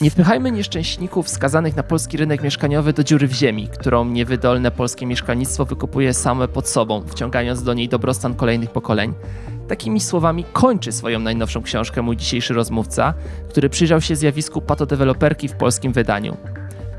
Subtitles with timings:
[0.00, 5.06] Nie wpychajmy nieszczęśników skazanych na polski rynek mieszkaniowy do dziury w ziemi, którą niewydolne polskie
[5.06, 9.14] mieszkalnictwo wykupuje same pod sobą, wciągając do niej dobrostan kolejnych pokoleń.
[9.68, 13.14] Takimi słowami kończy swoją najnowszą książkę mój dzisiejszy rozmówca,
[13.48, 16.36] który przyjrzał się zjawisku patodeweloperki w polskim wydaniu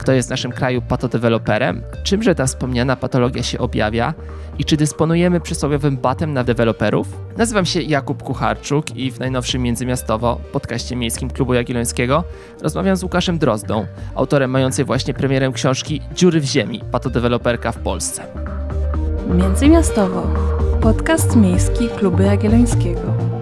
[0.07, 4.13] kto jest w naszym kraju patodeweloperem, czymże ta wspomniana patologia się objawia
[4.59, 7.07] i czy dysponujemy przysłowiowym batem na deweloperów?
[7.37, 12.23] Nazywam się Jakub Kucharczuk i w najnowszym Międzymiastowo, podcaście miejskim Klubu Jagiellońskiego,
[12.61, 13.85] rozmawiam z Łukaszem Drozdą,
[14.15, 18.23] autorem mającej właśnie premierę książki Dziury w ziemi, patodeweloperka w Polsce.
[19.35, 20.27] Międzymiastowo,
[20.81, 23.36] podcast miejski Klubu Jagiellońskiego.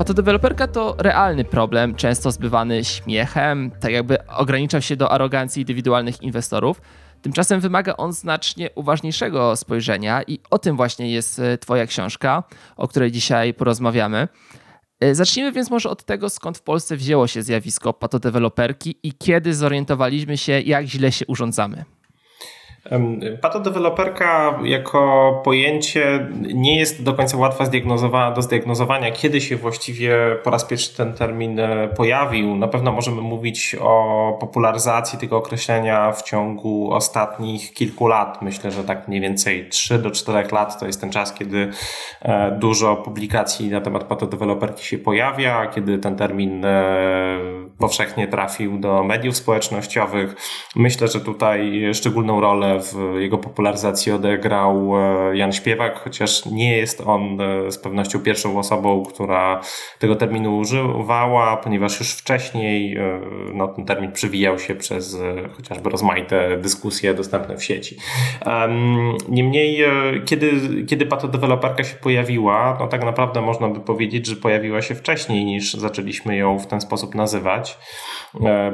[0.00, 6.80] Patodeweloperka to realny problem, często zbywany śmiechem, tak jakby ograniczał się do arogancji indywidualnych inwestorów.
[7.22, 12.42] Tymczasem wymaga on znacznie uważniejszego spojrzenia i o tym właśnie jest e, Twoja książka,
[12.76, 14.28] o której dzisiaj porozmawiamy.
[15.00, 19.54] E, zacznijmy więc może od tego, skąd w Polsce wzięło się zjawisko patodeweloperki i kiedy
[19.54, 21.84] zorientowaliśmy się, jak źle się urządzamy.
[23.40, 27.64] Patodeweloperka jako pojęcie nie jest do końca łatwa
[28.34, 32.56] do zdiagnozowania, kiedy się właściwie po raz pierwszy ten termin e, pojawił.
[32.56, 38.42] Na pewno możemy mówić o popularyzacji tego określenia w ciągu ostatnich kilku lat.
[38.42, 41.70] Myślę, że tak mniej więcej 3 do 4 lat to jest ten czas, kiedy
[42.22, 49.04] e, dużo publikacji na temat patodeweloperki się pojawia, kiedy ten termin e, powszechnie trafił do
[49.04, 50.36] mediów społecznościowych.
[50.76, 57.00] Myślę, że tutaj szczególną rolę w jego popularyzacji odegrał e, Jan Śpiewak, chociaż nie jest
[57.00, 59.60] on e, z pewnością pierwszą osobą, która
[59.98, 63.20] tego terminu używała, ponieważ już wcześniej e,
[63.54, 65.18] no, ten termin przywijał się przez
[65.56, 67.96] chociażby rozmaite dyskusje dostępne w sieci.
[69.28, 69.84] Niemniej,
[70.24, 70.50] kiedy,
[70.86, 75.74] kiedy patodeweloperka się pojawiła, no tak naprawdę można by powiedzieć, że pojawiła się wcześniej niż
[75.74, 77.69] zaczęliśmy ją w ten sposób nazywać.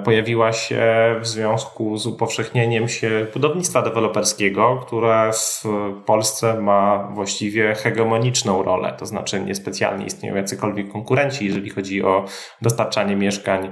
[0.05, 0.85] Pojawiła się
[1.21, 5.65] w związku z upowszechnieniem się budownictwa deweloperskiego, które w
[6.07, 12.25] Polsce ma właściwie hegemoniczną rolę, to znaczy niespecjalnie istnieją jacykolwiek konkurenci, jeżeli chodzi o
[12.63, 13.71] dostarczanie mieszkań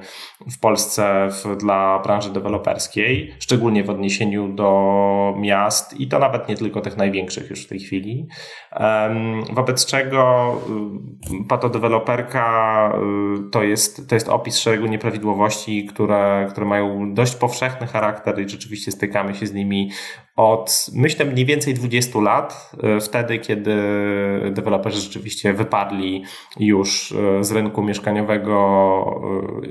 [0.52, 6.56] w Polsce w, dla branży deweloperskiej, szczególnie w odniesieniu do miast i to nawet nie
[6.56, 8.28] tylko tych największych już w tej chwili.
[9.52, 10.54] Wobec czego
[11.42, 12.92] y, patodeweloperka
[13.46, 15.13] y, to jest, to jest opis szeregu nieprawidłowości,
[15.86, 19.91] które, które mają dość powszechny charakter i rzeczywiście stykamy się z nimi
[20.36, 23.74] od myślę mniej więcej 20 lat, e, wtedy kiedy
[24.50, 26.24] deweloperzy rzeczywiście wypadli
[26.60, 29.20] już e, z rynku mieszkaniowego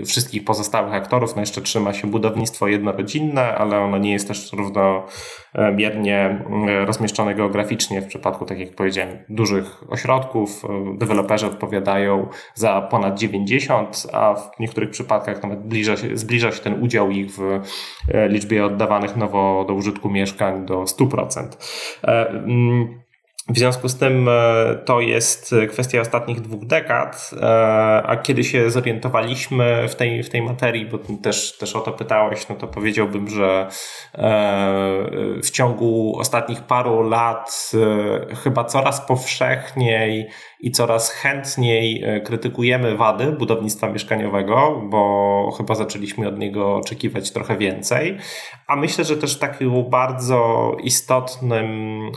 [0.01, 1.35] e, wszystkich pozostałych aktorów.
[1.35, 6.45] No jeszcze trzyma się budownictwo jednorodzinne, ale ono nie jest też równomiernie
[6.85, 10.63] rozmieszczone geograficznie w przypadku, tak jak powiedziałem, dużych ośrodków.
[10.97, 16.83] Deweloperzy odpowiadają za ponad 90, a w niektórych przypadkach nawet zbliża się, zbliża się ten
[16.83, 17.59] udział ich w
[18.29, 21.57] liczbie oddawanych nowo do użytku mieszkań do 100%.
[22.03, 23.03] E, mm,
[23.49, 28.71] w związku z tym e, to jest kwestia ostatnich dwóch dekad, e, a kiedy się
[28.71, 33.29] zorientowaliśmy w tej, w tej materii, bo też, też o to pytałeś, no to powiedziałbym,
[33.29, 33.67] że
[35.43, 37.71] w ciągu ostatnich paru lat
[38.43, 40.29] chyba coraz powszechniej
[40.63, 47.57] i coraz chętniej e, krytykujemy wady budownictwa mieszkaniowego, bo chyba zaczęliśmy od niego oczekiwać trochę
[47.57, 48.17] więcej.
[48.67, 51.67] A myślę, że też takim bardzo istotnym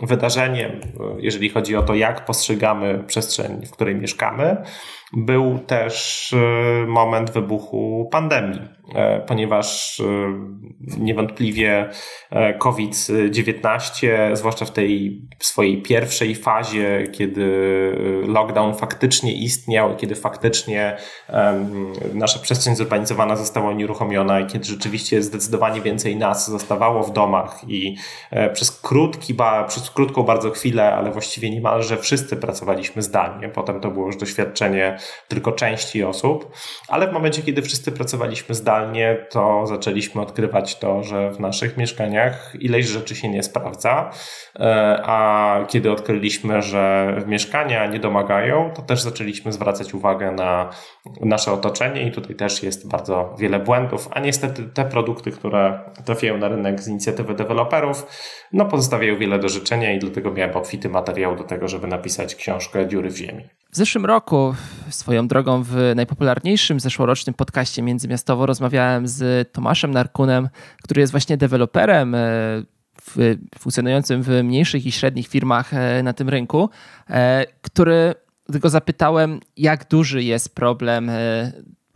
[0.02, 0.80] wydarzeniem, e,
[1.18, 4.56] jeżeli chodzi o to, jak postrzegamy przestrzeń, w której mieszkamy,
[5.12, 8.60] był też e, moment wybuchu pandemii,
[8.94, 10.04] e, ponieważ e,
[10.98, 11.90] niewątpliwie
[12.58, 17.46] COVID-19, zwłaszcza w tej swojej pierwszej fazie, kiedy
[18.26, 20.96] lockdown faktycznie istniał, kiedy faktycznie
[22.14, 27.96] nasza przestrzeń zurbanizowana została unieruchomiona i kiedy rzeczywiście zdecydowanie więcej nas zostawało w domach i
[28.52, 29.34] przez, krótki,
[29.68, 33.48] przez krótką bardzo chwilę, ale właściwie niemalże wszyscy pracowaliśmy zdalnie.
[33.48, 34.95] Potem to było już doświadczenie
[35.28, 36.52] tylko części osób,
[36.88, 42.52] ale w momencie, kiedy wszyscy pracowaliśmy zdalnie, to zaczęliśmy odkrywać to, że w naszych mieszkaniach
[42.60, 44.10] ileś rzeczy się nie sprawdza,
[44.60, 50.70] e, a kiedy odkryliśmy, że mieszkania nie domagają, to też zaczęliśmy zwracać uwagę na
[51.20, 56.38] nasze otoczenie i tutaj też jest bardzo wiele błędów, a niestety te produkty, które trafiają
[56.38, 58.06] na rynek z inicjatywy deweloperów,
[58.52, 62.88] no pozostawiają wiele do życzenia i dlatego miałem obfity materiał do tego, żeby napisać książkę
[62.88, 63.48] Dziury w ziemi.
[63.76, 64.54] W zeszłym roku,
[64.88, 70.48] swoją drogą w najpopularniejszym zeszłorocznym podcaście Międzymiastowo rozmawiałem z Tomaszem Narkunem,
[70.82, 72.18] który jest właśnie deweloperem e,
[73.58, 76.70] funkcjonującym w mniejszych i średnich firmach e, na tym rynku,
[77.10, 78.14] e, który,
[78.48, 81.10] go zapytałem, jak duży jest problem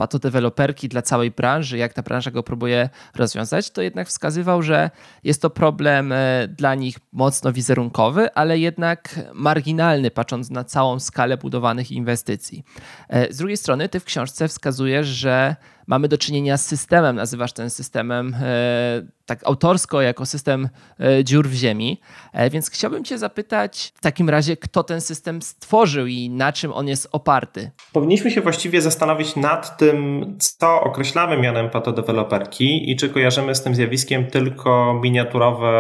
[0.00, 4.91] patodeweloperki dla całej branży, jak ta branża go próbuje rozwiązać, to jednak wskazywał, że
[5.25, 11.37] jest to problem e, dla nich mocno wizerunkowy, ale jednak marginalny, patrząc na całą skalę
[11.37, 12.64] budowanych inwestycji.
[13.08, 15.56] E, z drugiej strony, ty w książce wskazujesz, że
[15.87, 18.41] mamy do czynienia z systemem, nazywasz ten systemem e,
[19.31, 20.69] tak autorsko jako system
[21.00, 22.00] e, dziur w ziemi.
[22.32, 26.73] E, więc chciałbym Cię zapytać w takim razie, kto ten system stworzył i na czym
[26.73, 27.71] on jest oparty?
[27.93, 33.75] Powinniśmy się właściwie zastanowić nad tym, co określamy mianem patodeweloperki i czy kojarzymy z tym
[33.75, 35.71] zjawiskiem tylko miniaturowe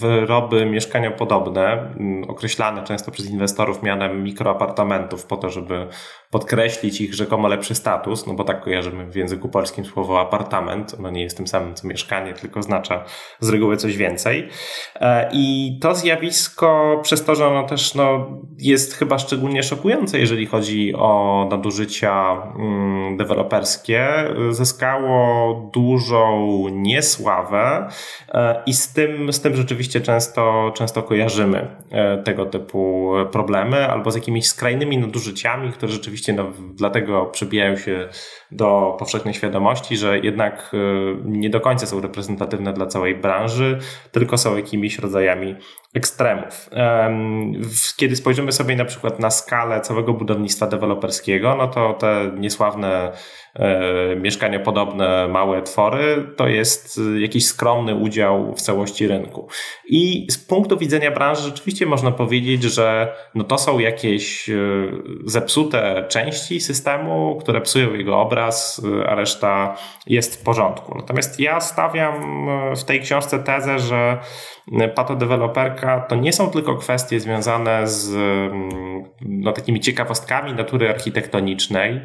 [0.00, 1.94] wyroby mieszkaniopodobne,
[2.28, 5.86] określane często przez inwestorów mianem mikroapartamentów po to, żeby
[6.30, 11.10] podkreślić ich rzekomo lepszy status, no bo tak kojarzymy w języku polskim słowo apartament, ono
[11.10, 13.04] nie jest tym samym co mieszkanie, tylko oznacza
[13.40, 14.48] z reguły coś więcej.
[14.94, 18.26] E, I to zjawisko, przez to, że ono też no,
[18.58, 24.08] jest chyba szczególnie szokujące, jeżeli chodzi o nadużycia mm, deweloperskie,
[24.50, 27.88] zyskało dużą niesławę
[28.28, 34.10] e, i z tym, z tym rzeczywiście często, często kojarzymy e, tego typu problemy albo
[34.10, 38.08] z jakimiś skrajnymi nadużyciami, które rzeczywiście no, dlatego przebijają się
[38.50, 40.72] do powszechnej świadomości, że jednak
[41.24, 43.78] nie do końca są reprezentatywne reprezentatywne dla całej branży,
[44.12, 45.56] tylko są jakimiś rodzajami
[45.94, 46.70] ekstremów.
[47.96, 53.12] Kiedy spojrzymy sobie na przykład na skalę całego budownictwa deweloperskiego, no to te niesławne
[53.54, 59.48] e, mieszkaniopodobne małe twory to jest jakiś skromny udział w całości rynku.
[59.88, 64.54] I z punktu widzenia branży rzeczywiście można powiedzieć, że no to są jakieś e,
[65.24, 70.94] zepsute części systemu, które psują jego obraz, e, a reszta jest w porządku.
[70.98, 72.46] Natomiast ja stawiam
[72.76, 74.18] w tej książce tezę, że
[74.94, 82.00] patodeweloperka to nie są tylko kwestie związane z mm, no, takimi ciekawostkami natury architektonicznej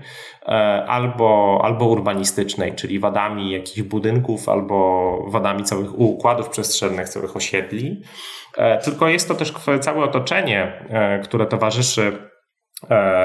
[0.45, 0.50] e,
[0.88, 8.01] albo, albo urbanistycznej, czyli wadami jakichś budynków albo wadami całych układów przestrzennych, całych osiedli.
[8.57, 12.18] E, tylko jest to też całe otoczenie, e, które towarzyszy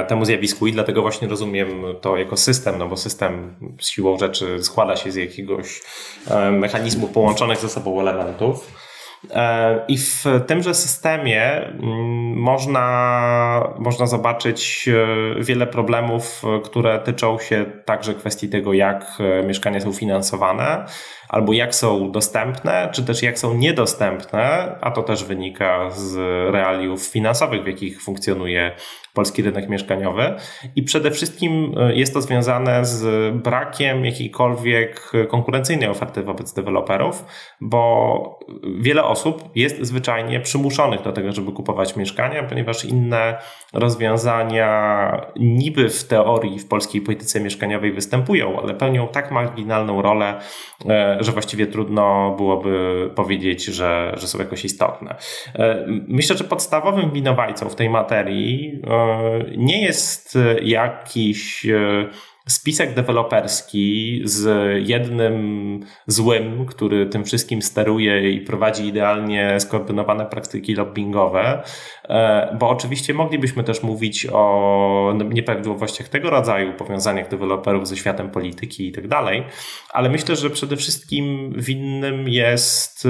[0.09, 1.69] temu zjawisku i dlatego właśnie rozumiem
[2.01, 5.81] to jako system, no bo system z siłą rzeczy składa się z jakiegoś
[6.53, 8.73] mechanizmu połączonych ze sobą elementów.
[9.31, 17.65] E, I w tymże systemie mm, można, można zobaczyć e, wiele problemów, które tyczą się
[17.85, 20.85] także kwestii tego, jak e, mieszkania są finansowane,
[21.33, 26.17] albo jak są dostępne, czy też jak są niedostępne, a to też wynika z
[26.55, 28.73] realiów finansowych, w jakich funkcjonuje
[29.15, 30.35] polski rynek mieszkaniowy.
[30.77, 37.25] I przede wszystkim e, jest to związane z brakiem jakiejkolwiek konkurencyjnej oferty wobec deweloperów,
[37.61, 38.39] bo
[38.81, 43.39] wiele osób jest zwyczajnie przymuszonych do tego, żeby kupować mieszkania, ponieważ inne
[43.73, 50.41] rozwiązania niby w teorii w polskiej polityce mieszkaniowej występują, ale pełnią tak marginalną rolę,
[50.89, 55.17] e, że właściwie trudno byłoby powiedzieć, że, że są jakoś istotne.
[55.55, 61.67] E, myślę, że podstawowym winowajcą w tej materii e, nie jest jakiś
[62.47, 64.47] spisek deweloperski z
[64.89, 71.63] jednym złym, który tym wszystkim steruje i prowadzi idealnie skoordynowane praktyki lobbyingowe,
[72.09, 78.89] e, bo oczywiście moglibyśmy też mówić o nieprawidłowościach tego rodzaju, powiązaniach deweloperów ze światem polityki
[78.89, 79.45] i tak dalej,
[79.93, 83.09] ale myślę, że przede wszystkim winnym jest, e,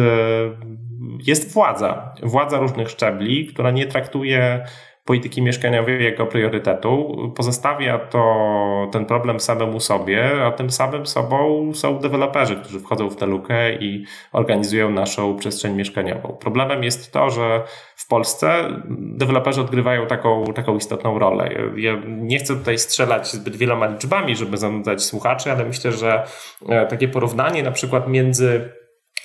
[1.27, 2.15] jest władza.
[2.23, 4.65] Władza różnych szczebli, która nie traktuje
[5.05, 7.17] polityki mieszkaniowej jako priorytetu.
[7.37, 13.17] Pozostawia to ten problem samemu sobie, a tym samym sobą są deweloperzy, którzy wchodzą w
[13.17, 16.37] tę lukę i organizują naszą przestrzeń mieszkaniową.
[16.41, 17.63] Problemem jest to, że
[17.97, 21.51] w Polsce deweloperzy odgrywają taką, taką istotną rolę.
[21.77, 26.25] Ja nie chcę tutaj strzelać zbyt wieloma liczbami, żeby zanudzać słuchaczy, ale myślę, że
[26.69, 28.82] e, takie porównanie na przykład między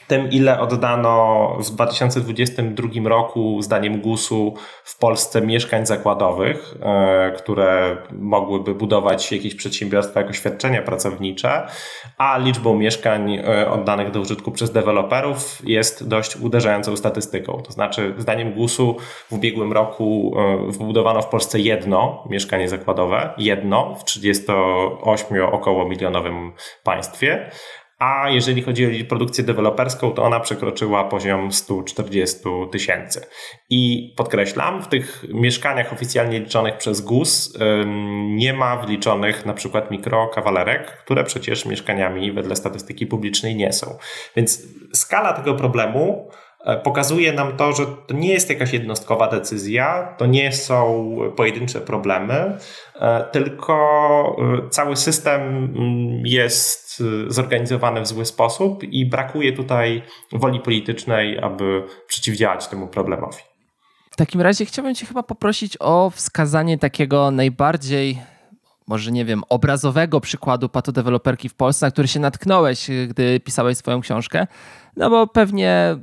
[0.07, 8.75] tym, ile oddano w 2022 roku, zdaniem GUS-u, w Polsce mieszkań zakładowych, e, które mogłyby
[8.75, 11.67] budować jakieś przedsiębiorstwa jako świadczenia pracownicze,
[12.17, 17.61] a liczbą mieszkań e, oddanych do użytku przez deweloperów jest dość uderzającą statystyką.
[17.65, 18.95] To znaczy, zdaniem GUS-u
[19.29, 26.51] w ubiegłym roku e, wybudowano w Polsce jedno mieszkanie zakładowe, jedno w 38 około milionowym
[26.83, 27.51] państwie,
[27.99, 32.39] a jeżeli chodzi o produkcję deweloperską, to ona przekroczyła poziom 140
[32.71, 33.25] tysięcy.
[33.69, 37.57] I podkreślam, w tych mieszkaniach oficjalnie liczonych przez GUS
[38.27, 43.97] nie ma wliczonych na przykład mikrokawalerek, które przecież mieszkaniami wedle statystyki publicznej nie są.
[44.35, 46.29] Więc skala tego problemu
[46.83, 52.57] pokazuje nam to, że to nie jest jakaś jednostkowa decyzja, to nie są pojedyncze problemy,
[53.31, 54.35] tylko
[54.69, 62.67] cały system mm, jest zorganizowany w zły sposób i brakuje tutaj woli politycznej, aby przeciwdziałać
[62.67, 63.37] temu problemowi.
[64.11, 68.17] W takim razie chciałbym Cię chyba poprosić o wskazanie takiego najbardziej
[68.87, 74.01] może nie wiem, obrazowego przykładu patodeweloperki w Polsce, na który się natknąłeś, gdy pisałeś swoją
[74.01, 74.47] książkę?
[74.97, 75.97] No bo pewnie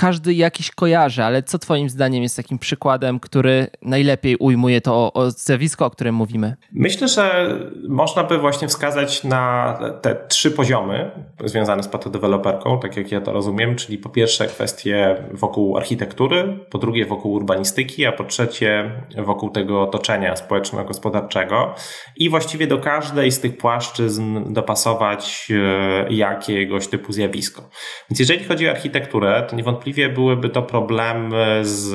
[0.00, 5.86] każdy jakiś kojarzy, ale co Twoim zdaniem jest takim przykładem, który najlepiej ujmuje to zjawisko,
[5.86, 6.56] o którym mówimy?
[6.72, 7.54] Myślę, że
[7.88, 11.10] można by właśnie wskazać na te trzy poziomy
[11.44, 16.78] związane z patodeweloperką, tak jak ja to rozumiem, czyli po pierwsze kwestie wokół architektury, po
[16.78, 21.74] drugie wokół urbanistyki, a po trzecie wokół tego otoczenia społeczno-gospodarczego
[22.16, 27.70] i właściwie do każdej z tych płaszczyzn dopasować e, jakiegoś typu zjawisko.
[28.10, 31.88] Więc jeżeli chodzi o architekturę, to niewątpliwie niewątpliwie byłyby to problemy z,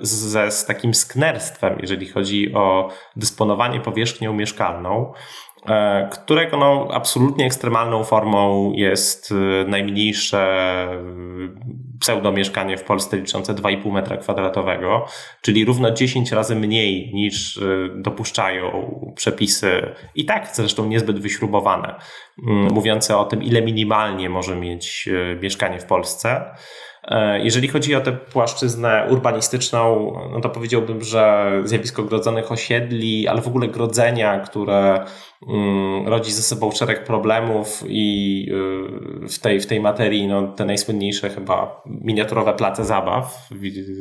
[0.00, 5.12] z, z takim sknerstwem, jeżeli chodzi o dysponowanie powierzchnią mieszkalną
[5.68, 11.04] e, którego no, absolutnie ekstremalną formą jest e, najmniejsze e,
[12.00, 15.06] pseudomieszkanie w Polsce liczące 2,5 metra kwadratowego,
[15.42, 17.60] czyli równo 10 razy mniej niż
[17.94, 21.94] dopuszczają przepisy i tak zresztą niezbyt wyśrubowane,
[22.70, 25.08] mówiące o tym, ile minimalnie może mieć
[25.42, 26.44] mieszkanie w Polsce.
[27.08, 33.40] E, jeżeli chodzi o tę płaszczyznę urbanistyczną, no to powiedziałbym, że zjawisko grodzonych osiedli, ale
[33.42, 35.04] w ogóle grodzenia, które
[35.48, 38.46] mm, rodzi ze sobą szereg problemów i
[39.24, 43.48] y, w tej, w tej materii no, te najsłynniejsze chyba miniaturowe place zabaw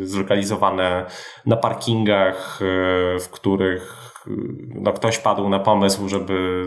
[0.03, 1.05] zlokalizowane
[1.45, 4.31] na parkingach, y, w których y,
[4.75, 6.63] no, ktoś padł na pomysł, żeby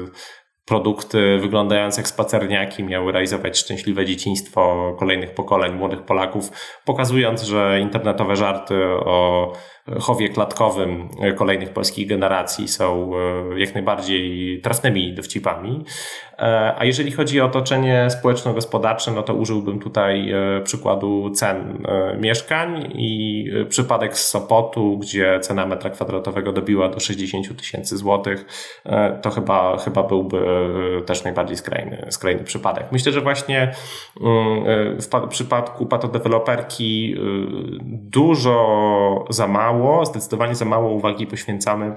[0.66, 6.50] produkty wyglądające jak spacerniaki miały realizować szczęśliwe dzieciństwo kolejnych pokoleń młodych Polaków,
[6.84, 9.52] pokazując, że internetowe żarty o
[10.00, 13.12] chowie klatkowym kolejnych polskich generacji są
[13.54, 15.84] e, jak najbardziej trafnymi dowcipami.
[16.38, 21.86] E, a jeżeli chodzi o otoczenie społeczno-gospodarcze, no to użyłbym tutaj e, przykładu cen
[22.20, 28.44] mieszkań i przypadek z Sopotu, gdzie cena metra kwadratowego dobiła do 60 tysięcy złotych,
[29.22, 30.38] to chyba, chyba byłby
[31.06, 32.86] też najbardziej skrajny, skrajny przypadek.
[32.92, 33.74] Myślę, że właśnie
[34.20, 34.64] mm,
[35.00, 37.16] w przypadku patodeweloperki
[37.84, 41.94] dużo za mało mało, zdecydowanie za mało uwagi poświęcamy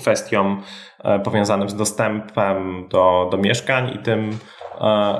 [0.00, 0.62] kwestiom
[1.04, 4.38] e, powiązanym z dostępem do, do mieszkań i tym,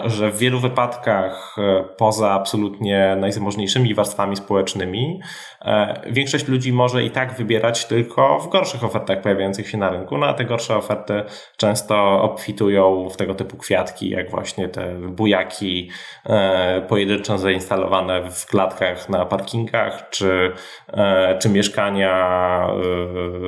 [0.04, 5.20] że w wielu wypadkach e, poza absolutnie najzamożniejszymi warstwami społecznymi
[5.62, 10.18] e, większość ludzi może i tak wybierać tylko w gorszych ofertach pojawiających się na rynku,
[10.18, 11.22] no a te gorsze oferty
[11.56, 15.90] często obfitują w tego typu kwiatki, jak właśnie te bujaki
[16.88, 20.52] pojedynczo zainstalowane w klatkach na parkingach, czy,
[21.40, 22.66] czy mieszkania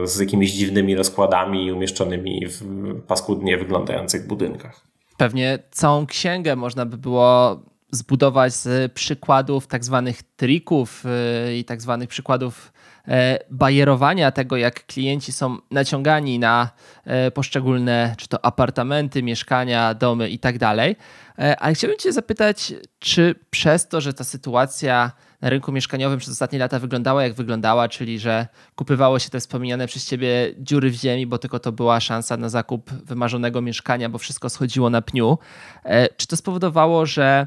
[0.04, 2.62] z jakimiś dziwnymi rozkładami umieszczonymi w
[3.06, 4.89] paskudnie wyglądających budynkach.
[5.20, 7.60] Pewnie całą księgę można by było
[7.90, 11.04] zbudować z przykładów tak zwanych trików
[11.48, 12.72] y, i tak zwanych przykładów
[13.08, 16.70] e, bajerowania tego, jak klienci są naciągani na
[17.04, 20.96] e, poszczególne, czy to apartamenty, mieszkania, domy i tak dalej.
[21.40, 26.32] E, ale chciałbym Cię zapytać, czy przez to, że ta sytuacja na rynku mieszkaniowym przez
[26.32, 30.94] ostatnie lata wyglądała jak wyglądała, czyli że kupywało się te wspomniane przez ciebie dziury w
[30.94, 35.38] ziemi, bo tylko to była szansa na zakup wymarzonego mieszkania, bo wszystko schodziło na pniu.
[35.84, 37.46] E, czy to spowodowało, że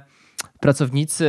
[0.64, 1.28] pracownicy,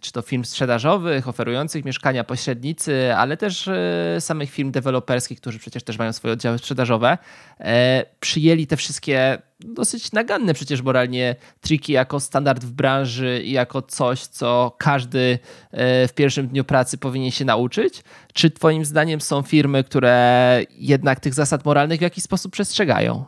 [0.00, 5.82] czy to firm sprzedażowych, oferujących mieszkania, pośrednicy, ale też e, samych firm deweloperskich, którzy przecież
[5.82, 7.18] też mają swoje oddziały sprzedażowe,
[7.60, 13.82] e, przyjęli te wszystkie dosyć naganne przecież moralnie triki jako standard w branży i jako
[13.82, 15.38] coś, co każdy
[15.70, 18.02] e, w pierwszym dniu pracy powinien się nauczyć?
[18.32, 23.24] Czy Twoim zdaniem są firmy, które jednak tych zasad moralnych w jakiś sposób przestrzegają?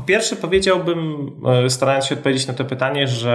[0.00, 1.30] Po pierwsze, powiedziałbym,
[1.64, 3.34] e, starając się odpowiedzieć na to pytanie, że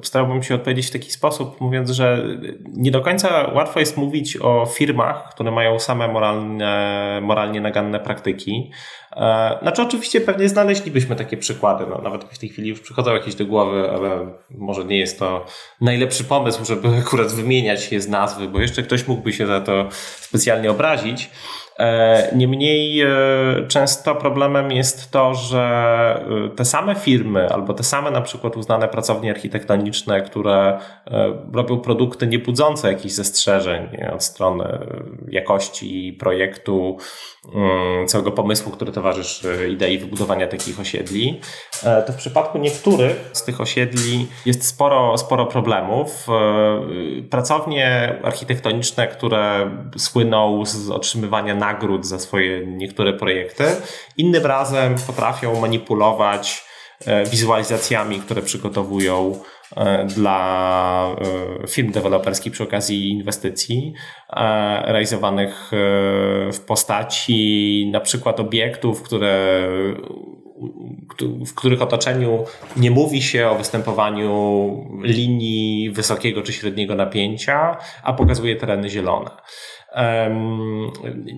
[0.00, 2.26] e, starałbym się odpowiedzieć w taki sposób, mówiąc, że
[2.72, 8.70] nie do końca łatwo jest mówić o firmach, które mają same moralne, moralnie naganne praktyki.
[9.16, 11.84] E, znaczy, oczywiście pewnie znaleźlibyśmy takie przykłady.
[11.90, 15.46] No, nawet w tej chwili już przychodzą jakieś do głowy, ale może nie jest to
[15.80, 19.88] najlepszy pomysł, żeby akurat wymieniać je z nazwy, bo jeszcze ktoś mógłby się za to
[20.20, 21.30] specjalnie obrazić.
[21.78, 23.08] E, niemniej e,
[23.68, 28.88] często problemem jest to, że e, te same firmy albo te same na przykład uznane
[28.88, 30.78] pracownie architektoniczne, które
[31.52, 34.78] robią produkty nie budzące jakichś zastrzeżeń od strony
[35.28, 36.96] jakości projektu,
[37.54, 41.40] mm, całego pomysłu, który towarzyszy idei wybudowania takich osiedli,
[42.06, 46.26] to w przypadku niektórych z tych osiedli jest sporo, sporo problemów.
[47.30, 53.64] Pracownie architektoniczne, które słyną z otrzymywania nagród za swoje niektóre projekty,
[54.16, 56.64] innym razem potrafią manipulować
[57.30, 59.40] wizualizacjami, które przygotowują
[59.76, 61.16] E, dla
[61.62, 63.94] e, firm deweloperskich przy okazji inwestycji
[64.30, 65.70] e, realizowanych
[66.52, 69.66] w postaci na przykład obiektów, które
[71.46, 72.44] w których otoczeniu
[72.76, 74.70] nie mówi się o występowaniu
[75.02, 79.30] linii wysokiego czy średniego napięcia, a pokazuje tereny zielone.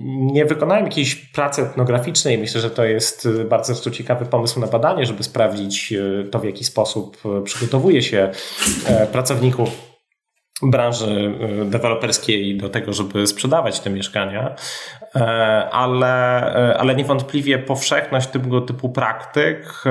[0.07, 2.39] Nie wykonałem jakiejś pracy etnograficznej.
[2.39, 6.65] Myślę, że to jest bardzo ciekawy pomysł na badanie, żeby sprawdzić e, to, w jaki
[6.65, 8.31] sposób e, przygotowuje się
[8.87, 9.89] e, pracowników
[10.63, 11.35] branży
[11.65, 14.55] deweloperskiej do tego, żeby sprzedawać te mieszkania,
[15.73, 16.07] ale,
[16.79, 19.85] ale niewątpliwie powszechność tego typu praktyk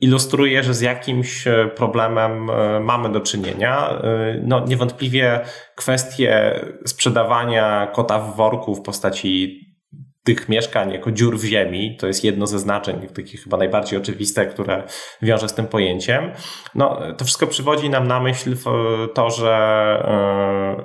[0.00, 3.90] ilustruje, że z jakimś e, problemem e, mamy do czynienia.
[3.90, 5.40] E, no, niewątpliwie
[5.74, 9.60] kwestie sprzedawania kota w worku w postaci
[10.24, 14.46] tych mieszkań jako dziur w ziemi, to jest jedno ze znaczeń, takich chyba najbardziej oczywiste,
[14.46, 14.82] które
[15.22, 16.32] wiąże z tym pojęciem.
[16.74, 18.56] No, to wszystko przywodzi nam na myśl
[19.14, 19.56] to, że,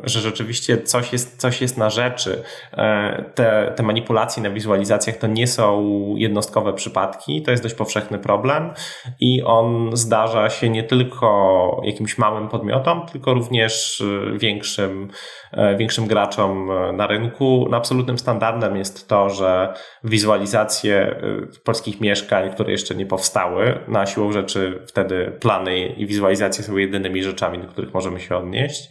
[0.04, 2.44] e, że rzeczywiście coś jest, coś jest na rzeczy.
[2.74, 8.20] E, te, te manipulacje na wizualizacjach to nie są jednostkowe przypadki, to jest dość powszechny
[8.20, 8.74] problem
[9.20, 14.04] i on zdarza się nie tylko jakimś małym podmiotom, tylko również
[14.38, 15.10] większym,
[15.52, 17.68] e, większym graczom na rynku.
[17.70, 21.16] No, absolutnym standardem jest to, że wizualizacje
[21.56, 26.78] y, polskich mieszkań, które jeszcze nie powstały, na siłą rzeczy wtedy plany i wizualizacje są
[26.78, 28.90] jedynymi rzeczami, do których możemy się odnieść,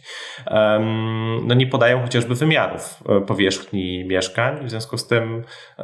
[1.43, 4.65] no nie podają chociażby wymiarów y, powierzchni mieszkań.
[4.65, 5.43] W związku z tym
[5.79, 5.83] y,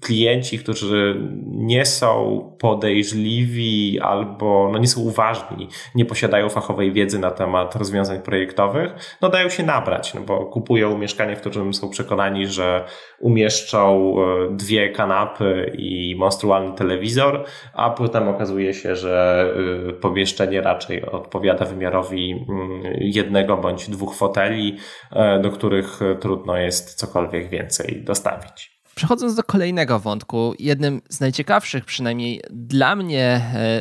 [0.00, 7.30] klienci, którzy nie są podejrzliwi albo no nie są uważni, nie posiadają fachowej wiedzy na
[7.30, 12.46] temat rozwiązań projektowych, no dają się nabrać, no bo kupują mieszkanie, w którym są przekonani,
[12.46, 12.84] że
[13.20, 17.44] umieszczał e, dwie kanapy i monstrualny telewizor,
[17.74, 19.46] a potem okazuje się, że
[19.88, 24.76] e, pomieszczenie raczej odpowiada wymiarowi mm, jednego bądź dwóch foteli,
[25.12, 28.72] e, do których trudno jest cokolwiek więcej dostawić.
[28.94, 33.40] Przechodząc do kolejnego wątku, jednym z najciekawszych, przynajmniej dla mnie,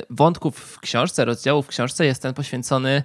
[0.10, 3.04] wątków w książce, rozdziałów w książce jest ten poświęcony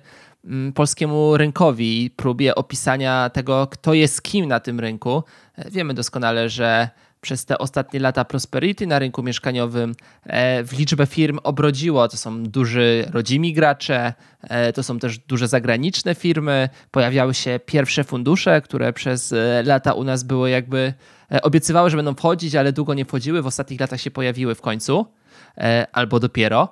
[0.75, 5.23] polskiemu rynkowi i próbie opisania tego, kto jest kim na tym rynku.
[5.71, 6.91] Wiemy doskonale, że
[7.27, 12.09] przez te ostatnie lata prosperity na rynku mieszkaniowym e, w liczbę firm obrodziło.
[12.09, 16.69] To są duży rodzimi gracze, e, to są też duże zagraniczne firmy.
[16.91, 20.93] Pojawiały się pierwsze fundusze, które przez e, lata u nas były jakby
[21.43, 23.43] obiecywały, że będą wchodzić, ale długo nie wchodziły.
[23.43, 25.07] W ostatnich latach się pojawiły w końcu,
[25.93, 26.69] albo dopiero.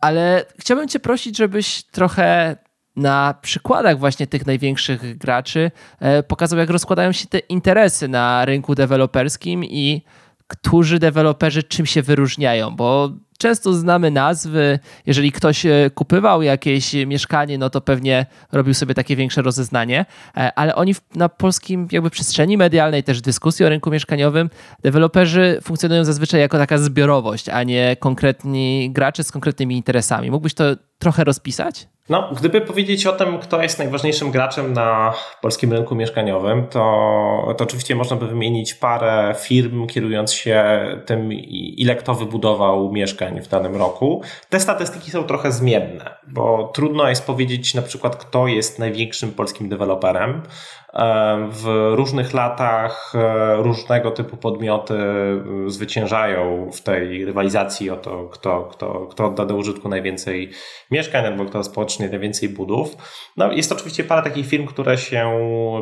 [0.00, 2.56] Ale chciałbym Cię prosić, żebyś trochę
[2.96, 8.74] na przykładach właśnie tych największych graczy e, pokazał, jak rozkładają się te interesy na rynku
[8.74, 10.02] deweloperskim i
[10.46, 14.78] którzy deweloperzy czym się wyróżniają, bo często znamy nazwy.
[15.06, 20.52] Jeżeli ktoś e, kupywał jakieś mieszkanie, no to pewnie robił sobie takie większe rozeznanie, e,
[20.58, 24.50] ale oni na polskim jakby przestrzeni medialnej, też dyskusji o rynku mieszkaniowym,
[24.82, 30.30] deweloperzy funkcjonują zazwyczaj jako taka zbiorowość, a nie konkretni gracze z konkretnymi interesami.
[30.30, 30.64] Mógłbyś to
[30.98, 31.88] trochę rozpisać?
[32.08, 37.64] No, gdyby powiedzieć o tym, kto jest najważniejszym graczem na polskim rynku mieszkaniowym, to, to
[37.64, 40.64] oczywiście można by wymienić parę firm, kierując się
[41.06, 41.32] tym,
[41.76, 44.22] ile kto wybudował mieszkań w danym roku.
[44.48, 49.68] Te statystyki są trochę zmienne, bo trudno jest powiedzieć na przykład, kto jest największym polskim
[49.68, 50.42] deweloperem.
[51.50, 58.62] W różnych latach e, różnego typu podmioty e, zwyciężają w tej rywalizacji o to, kto,
[58.62, 60.50] kto, kto odda do użytku najwięcej
[60.90, 62.96] mieszkań albo kto spocznie najwięcej budów.
[63.36, 65.32] No, jest oczywiście parę takich firm, które się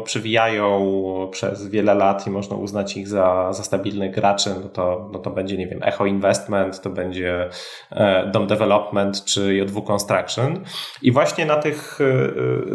[0.04, 4.50] przywijają przez wiele lat i można uznać ich za, za stabilnych graczy.
[4.62, 7.48] No to, no to będzie, nie wiem, Echo Investment, to będzie
[7.90, 10.64] e, Dom Development czy J2 Construction.
[11.02, 11.98] I właśnie na tych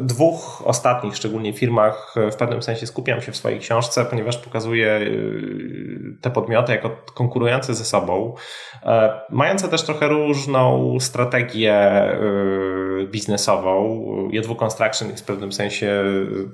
[0.02, 6.18] dwóch ostatnich, szczególnie firmach, w pewnym sensie skupiam się w swojej książce, ponieważ pokazuję y,
[6.22, 8.36] te podmioty jako konkurujące ze sobą,
[8.84, 14.06] e, mające też trochę różną strategię y, biznesową.
[14.32, 16.50] Jedwu Construction jest w pewnym sensie y,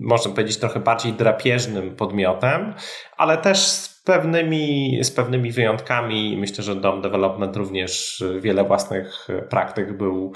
[0.00, 2.74] można powiedzieć trochę bardziej drapieżnym podmiotem,
[3.16, 6.36] ale też pewnymi, z pewnymi wyjątkami.
[6.36, 10.32] Myślę, że Dom Development również wiele własnych praktyk był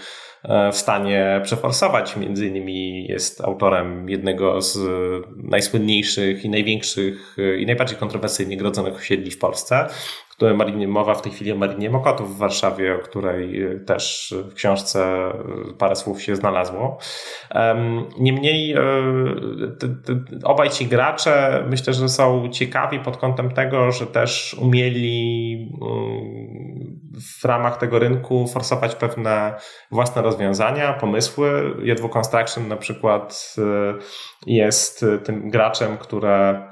[0.73, 2.17] w stanie przeforsować.
[2.17, 4.79] Między innymi jest autorem jednego z
[5.37, 9.89] najsłynniejszych i największych i najbardziej kontrowersyjnie grodzonych osiedli w Polsce,
[10.43, 14.35] które Marinie, mowa w tej chwili o Marinie Mokotów w Warszawie, o której e, też
[14.51, 15.33] w książce e,
[15.79, 16.99] parę słów się znalazło.
[18.19, 18.75] Niemniej
[20.45, 25.53] obaj ci gracze myślę, że są ciekawi pod kątem tego, że też umieli
[25.83, 26.62] mm,
[27.40, 29.55] w ramach tego rynku forsować pewne
[29.90, 31.77] własne rozwiązania, pomysły.
[31.83, 33.62] Jedwo Construction na przykład e,
[34.46, 36.62] jest tym graczem, które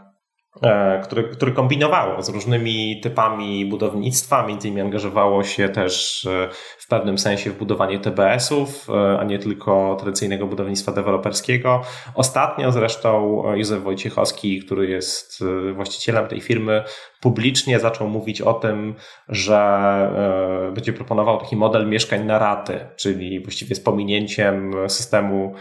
[0.62, 6.88] E, który, który kombinowało z różnymi typami budownictwa, między innymi angażowało się też e, w
[6.88, 11.82] pewnym sensie w budowanie TBS-ów, e, a nie tylko tradycyjnego budownictwa deweloperskiego.
[12.14, 15.44] Ostatnio zresztą Józef Wojciechowski, który jest
[15.74, 16.84] właścicielem tej firmy,
[17.20, 18.94] publicznie zaczął mówić o tym,
[19.28, 25.54] że będzie proponował taki model mieszkań na raty, czyli właściwie z pominięciem systemu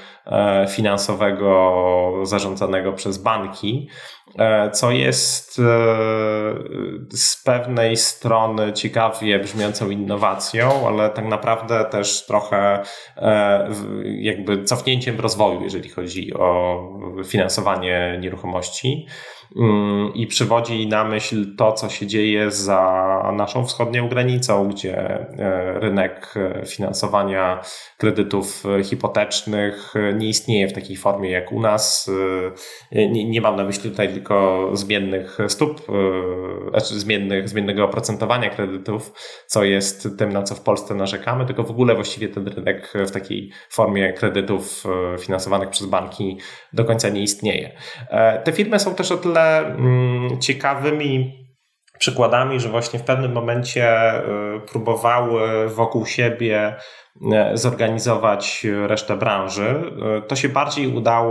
[0.67, 3.89] finansowego zarządzanego przez banki.
[4.37, 5.63] E, jest e,
[7.17, 12.83] z pewnej strony ciekawie brzmiącą innowacją, ale tak naprawdę też trochę
[13.17, 13.69] e,
[14.05, 16.79] jakby cofnięciem rozwoju, jeżeli chodzi o
[17.25, 19.07] finansowanie nieruchomości.
[19.55, 25.79] Mm, i przywodzi na myśl to, co się dzieje za naszą wschodnią granicą, gdzie e,
[25.79, 27.61] rynek e, finansowania
[27.97, 32.11] kredytów e, hipotecznych nie istnieje w takiej formie jak u nas.
[33.11, 35.81] Nie, mam na myśli tutaj tylko zmiennych stóp,
[36.69, 39.13] znaczy zmiennych, zmiennego oprocentowania kredytów,
[39.47, 43.11] co jest tym, na co w Polsce narzekamy, tylko w ogóle właściwie ten rynek w
[43.11, 44.83] takiej formie kredytów
[45.19, 46.37] finansowanych przez banki
[46.73, 47.71] do końca nie istnieje.
[48.43, 51.39] Te firmy są też o tyle Mm, ciekawymi
[51.99, 56.75] przykładami, że właśnie w pewnym momencie y, próbowały wokół siebie
[57.15, 59.83] y, zorganizować resztę branży.
[60.17, 61.29] Y, to się bardziej udało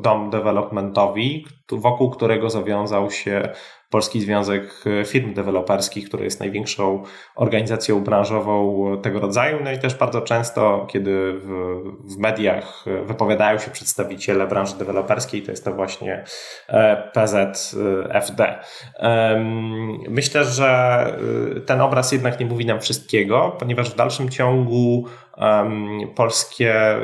[0.00, 3.48] Dom Developmentowi, wokół którego zawiązał się
[3.94, 7.02] Polski Związek Firm Deweloperskich, który jest największą
[7.34, 9.58] organizacją branżową tego rodzaju.
[9.64, 11.48] No i też bardzo często, kiedy w,
[12.04, 16.24] w mediach wypowiadają się przedstawiciele branży deweloperskiej, to jest to właśnie
[16.68, 18.58] e, PZFD.
[20.08, 21.06] Myślę, że
[21.56, 25.06] e, ten obraz jednak nie mówi nam wszystkiego, ponieważ w dalszym ciągu
[26.14, 26.96] polskie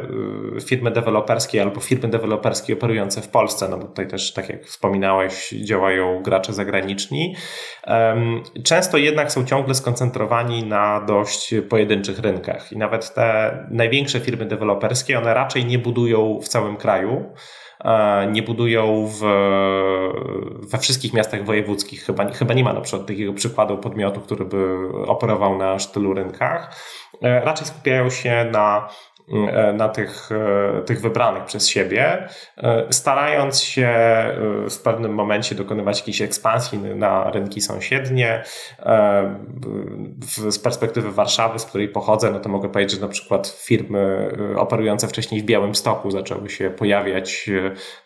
[0.57, 4.65] y, firmy deweloperskie albo firmy deweloperskie operujące w Polsce, no bo tutaj też, tak jak
[4.65, 7.37] wspominałeś, działają gracze zagraniczni,
[8.65, 15.19] często jednak są ciągle skoncentrowani na dość pojedynczych rynkach i nawet te największe firmy deweloperskie,
[15.19, 17.25] one raczej nie budują w całym kraju,
[17.85, 19.21] e, nie budują w,
[20.71, 22.03] we wszystkich miastach wojewódzkich.
[22.05, 26.77] Chyba, chyba nie ma na przykład takiego przykładu podmiotu, który by operował na sztylu rynkach.
[27.23, 28.89] E, raczej skupiają się na
[29.75, 32.29] na tych, e, tych wybranych przez siebie,
[32.59, 33.91] e, starając się
[34.71, 38.43] w pewnym momencie dokonywać jakiejś ekspansji na rynki sąsiednie.
[40.49, 45.09] Z perspektywy Warszawy, z której pochodzę, no to mogę powiedzieć, że na przykład firmy operujące
[45.09, 47.51] wcześniej w Białym Stoku zaczęły się pojawiać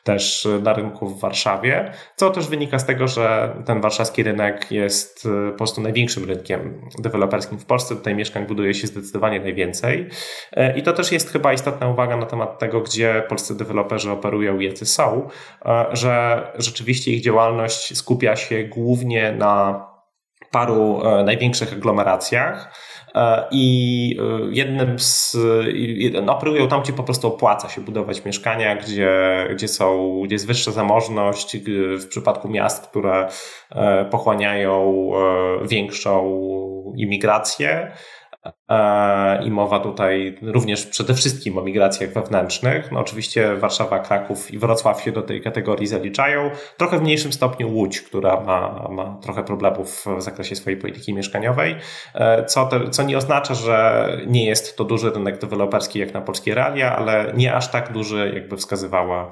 [0.05, 5.29] też na rynku w Warszawie, co też wynika z tego, że ten warszawski rynek jest
[5.50, 7.96] po prostu największym rynkiem deweloperskim w Polsce.
[7.96, 10.09] Tutaj mieszkań buduje się zdecydowanie najwięcej.
[10.77, 14.64] I to też jest chyba istotna uwaga na temat tego, gdzie polscy deweloperzy operują i
[14.64, 15.28] jacy są,
[15.64, 19.86] e, że rzeczywiście ich działalność skupia się głównie na
[20.50, 22.74] paru e, największych aglomeracjach.
[23.14, 24.18] E, I
[24.50, 25.36] jednym z.
[26.22, 29.10] No, operują tam, gdzie po prostu opłaca się budować mieszkania, gdzie,
[29.50, 31.56] gdzie, są, gdzie jest wyższa zamożność,
[31.98, 33.28] w przypadku miast, które
[34.10, 35.10] pochłaniają
[35.62, 36.42] większą
[36.96, 37.92] imigrację.
[38.68, 42.92] E, I mowa tutaj również przede wszystkim o migracjach wewnętrznych.
[42.92, 46.50] No oczywiście Warszawa, Kraków i Wrocław się do tej kategorii zaliczają.
[46.76, 51.76] Trochę w mniejszym stopniu Łódź, która ma, ma trochę problemów w zakresie swojej polityki mieszkaniowej,
[52.14, 56.20] e, co, te, co nie oznacza, że nie jest to duży rynek deweloperski jak na
[56.20, 59.30] polskie realia, ale nie aż tak duży, jakby wskazywała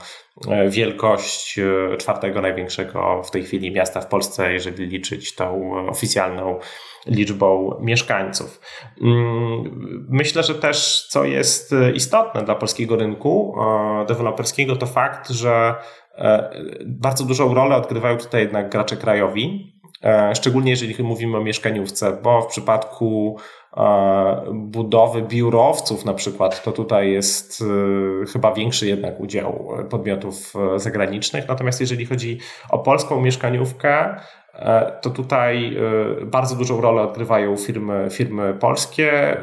[0.48, 1.60] e, wielkość
[1.98, 6.58] czwartego największego w tej chwili miasta w Polsce, jeżeli liczyć tą oficjalną
[7.06, 8.60] liczbą mieszkańców.
[9.02, 15.74] Mm, myślę, że też co jest istotne dla polskiego rynku e, deweloperskiego, to fakt, że
[16.14, 16.50] e,
[16.86, 19.72] bardzo dużą rolę odgrywają tutaj jednak gracze krajowi,
[20.04, 23.36] e, szczególnie jeżeli mówimy o mieszkaniówce, bo w przypadku
[24.52, 27.64] budowy biurowców na przykład, to tutaj jest
[28.32, 31.48] chyba większy jednak udział podmiotów zagranicznych.
[31.48, 32.38] Natomiast jeżeli chodzi
[32.70, 34.16] o polską mieszkaniówkę,
[35.02, 35.76] to tutaj
[36.22, 39.36] bardzo dużą rolę odgrywają firmy, firmy polskie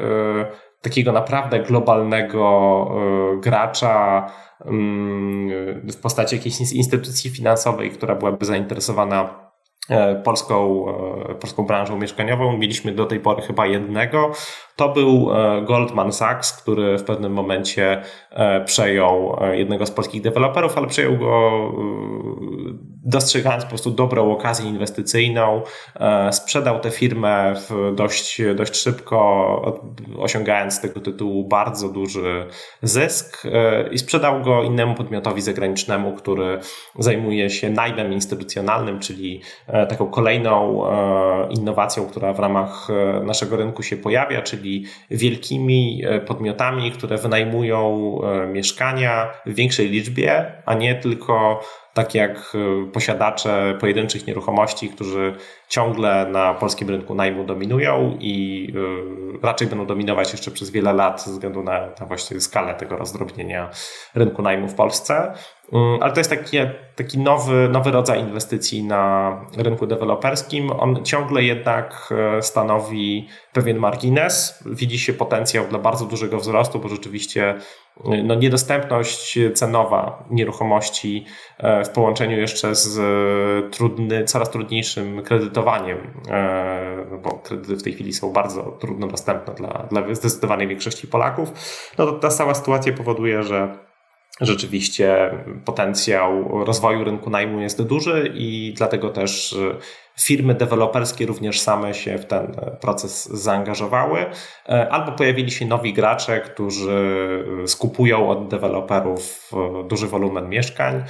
[0.82, 2.86] takiego naprawdę globalnego
[3.36, 4.26] e, gracza
[4.64, 5.50] mm,
[5.90, 9.50] w postaci jakiejś instytucji finansowej, która byłaby zainteresowana
[9.90, 10.84] E, polską,
[11.30, 12.56] e, polską branżą mieszkaniową.
[12.56, 14.30] Mieliśmy do tej pory chyba jednego.
[14.76, 18.02] To był e, Goldman Sachs, który w pewnym momencie
[18.64, 21.50] przejął jednego z polskich deweloperów, ale przejął go
[23.10, 25.62] dostrzegając po prostu dobrą okazję inwestycyjną.
[26.30, 27.54] Sprzedał tę firmę
[27.94, 29.80] dość, dość szybko,
[30.18, 32.46] osiągając z tego tytułu bardzo duży
[32.82, 33.42] zysk
[33.90, 36.58] i sprzedał go innemu podmiotowi zagranicznemu, który
[36.98, 43.56] zajmuje się najmem instytucjonalnym, czyli E, taką kolejną e, innowacją, która w ramach e, naszego
[43.56, 48.18] rynku się pojawia, czyli wielkimi podmiotami, które wynajmują
[48.52, 51.60] mieszkania w większej liczbie, a nie tylko
[52.00, 52.52] tak jak
[52.92, 55.36] posiadacze pojedynczych nieruchomości, którzy
[55.68, 58.74] ciągle na polskim rynku najmu dominują i
[59.42, 63.70] raczej będą dominować jeszcze przez wiele lat ze względu na, na właśnie skalę tego rozdrobnienia
[64.14, 65.32] rynku najmu w Polsce.
[65.72, 66.30] Mm, ale to jest
[66.96, 70.70] taki, nowy, nowy rodzaj inwestycji na rynku deweloperskim.
[70.70, 74.64] On ciągle jednak e, stanowi pewien margines.
[74.66, 77.54] Widzi się potencjał dla bardzo dużego wzrostu, bo rzeczywiście
[78.04, 81.26] e, no, niedostępność cenowa nieruchomości
[81.58, 83.00] e, w połączeniu jeszcze z
[83.74, 86.22] trudny, coraz trudniejszym kredytowaniem,
[87.10, 91.52] no bo kredyty w tej chwili są bardzo trudno dostępne dla, dla zdecydowanej większości Polaków,
[91.98, 93.89] no to ta cała sytuacja powoduje, że
[94.40, 95.30] rzeczywiście
[95.64, 99.76] potencjał rozwoju rynku najmu jest duży i dlatego też e,
[100.20, 104.26] firmy deweloperskie również same się w ten proces zaangażowały,
[104.68, 107.20] e, albo pojawili się nowi gracze, którzy
[107.66, 109.52] skupują od deweloperów
[109.88, 111.04] duży wolumen mieszkań,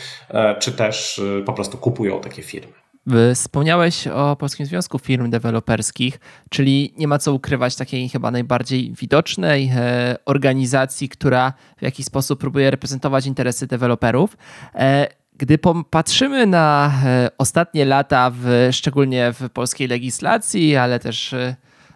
[0.59, 2.90] czy też po prostu kupują takie firmy.
[3.35, 9.71] Wspomniałeś o Polskim Związku Firm Deweloperskich, czyli nie ma co ukrywać takiej chyba najbardziej widocznej
[9.77, 14.37] e, organizacji, która w jakiś sposób próbuje reprezentować interesy deweloperów.
[14.75, 21.35] E, gdy popatrzymy na e, ostatnie lata, w, szczególnie w polskiej legislacji, ale też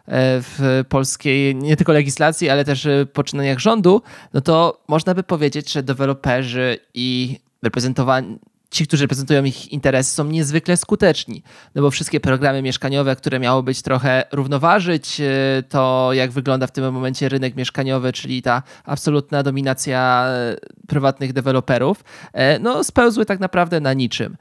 [0.09, 4.03] w polskiej, nie tylko legislacji, ale też poczynaniach rządu,
[4.35, 8.39] no to można by powiedzieć, że deweloperzy i reprezentowani
[8.75, 11.43] ci, którzy reprezentują ich interesy, są niezwykle skuteczni.
[11.75, 16.73] No bo wszystkie programy mieszkaniowe, które miały być trochę równoważyć e, to, jak wygląda w
[16.73, 20.57] tym momencie rynek mieszkaniowy, czyli ta absolutna dominacja e,
[20.89, 24.37] prywatnych deweloperów, e, no spełzły tak naprawdę na niczym.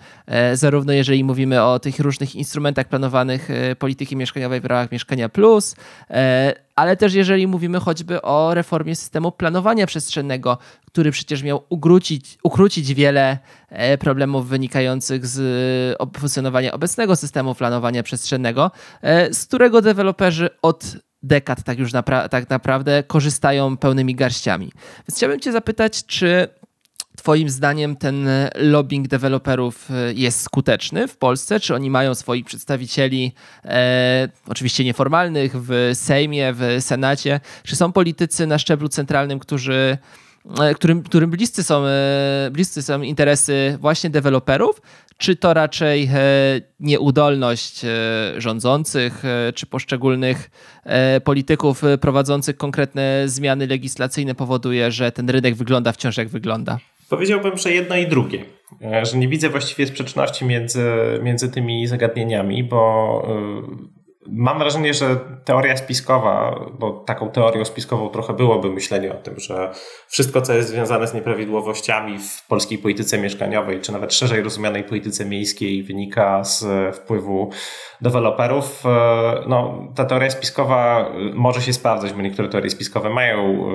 [0.53, 5.75] Zarówno jeżeli mówimy o tych różnych instrumentach planowanych polityki mieszkaniowej w ramach Mieszkania Plus,
[6.75, 10.57] ale też jeżeli mówimy choćby o reformie systemu planowania przestrzennego,
[10.93, 13.37] który przecież miał ukrócić, ukrócić wiele
[13.69, 15.39] e, problemów wynikających z
[16.01, 22.29] e, funkcjonowania obecnego systemu planowania przestrzennego, e, z którego deweloperzy od dekad tak już napra
[22.29, 24.71] tak naprawdę korzystają pełnymi garściami.
[25.07, 26.47] Więc chciałbym Cię zapytać, czy
[27.17, 31.59] Twoim zdaniem ten lobbying deweloperów jest skuteczny w Polsce?
[31.59, 33.33] Czy oni mają swoich przedstawicieli,
[33.65, 37.39] e, oczywiście nieformalnych, w Sejmie, w Senacie?
[37.63, 39.97] Czy są politycy na szczeblu centralnym, którzy
[40.75, 44.81] którym, którym bliscy, są, e, bliscy są interesy właśnie deweloperów,
[45.17, 46.09] czy to raczej
[46.79, 47.81] nieudolność
[48.37, 49.23] rządzących,
[49.55, 50.49] czy poszczególnych
[51.23, 56.79] polityków prowadzących konkretne zmiany legislacyjne powoduje, że ten rynek wygląda wciąż jak wygląda?
[57.13, 58.45] Powiedziałbym, że jedno i drugie,
[58.81, 60.85] e, że nie widzę właściwie sprzeczności między,
[61.23, 68.33] między tymi zagadnieniami, bo e, Mam wrażenie, że teoria spiskowa, bo taką teorią spiskową trochę
[68.33, 69.71] byłoby myślenie o tym, że
[70.07, 75.25] wszystko, co jest związane z nieprawidłowościami w polskiej polityce mieszkaniowej, czy nawet szerzej rozumianej polityce
[75.25, 77.51] miejskiej, wynika z wpływu
[78.03, 78.83] deweloperów.
[78.85, 78.89] E,
[79.47, 83.67] no, ta teoria spiskowa może się sprawdzać, bo niektóre teorie spiskowe mają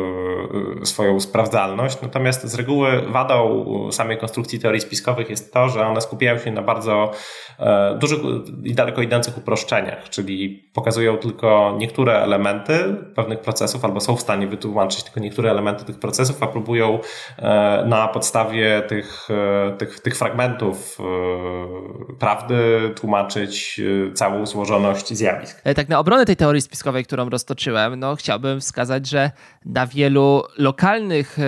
[0.82, 6.00] e, swoją sprawdzalność, natomiast z reguły wadą samej konstrukcji teorii spiskowych jest to, że one
[6.00, 7.10] skupiają się na bardzo
[7.58, 8.18] e, dużych
[8.64, 14.46] i daleko idących uproszczeniach, czyli pokazują tylko niektóre elementy pewnych procesów, albo są w stanie
[14.46, 16.98] wytłumaczyć tylko niektóre elementy tych procesów, a próbują
[17.38, 23.80] e, na podstawie tych, e, tych, tych fragmentów e, prawdy tłumaczyć
[24.18, 25.62] całą złożoność zjawisk.
[25.76, 29.30] Tak na obronę tej teorii spiskowej, którą roztoczyłem, no chciałbym wskazać, że
[29.64, 31.38] na wielu lokalnych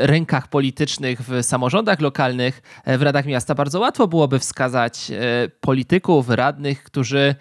[0.00, 5.12] rynkach politycznych, w samorządach lokalnych, w radach miasta bardzo łatwo byłoby wskazać
[5.60, 7.34] polityków, radnych, którzy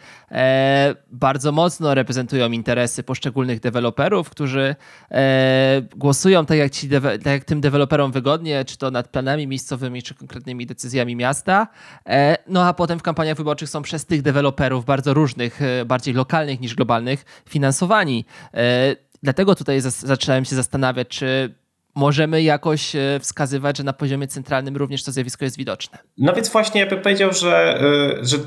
[1.12, 4.76] bardzo mocno reprezentują interesy poszczególnych deweloperów, którzy
[5.96, 10.16] głosują tak jak, ci, tak jak tym deweloperom wygodnie, czy to nad planami miejscowymi, czy
[10.16, 11.68] konkretnymi decyzjami miasta.
[12.06, 16.14] E, no a potem w kampaniach wyborczych są przez tych deweloperów bardzo różnych, e, bardziej
[16.14, 18.26] lokalnych niż globalnych, finansowani.
[18.54, 21.56] E, dlatego tutaj zacząłem się zastanawiać, czy
[21.96, 25.98] możemy jakoś e, wskazywać, że na poziomie centralnym również to zjawisko jest widoczne.
[26.18, 27.82] No więc właśnie ja bym powiedział, że,
[28.22, 28.38] e, że